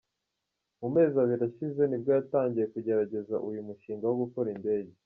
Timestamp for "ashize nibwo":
1.49-2.09